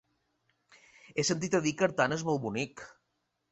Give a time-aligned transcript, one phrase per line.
[1.15, 2.87] He sentit a dir que Artana és molt bonic.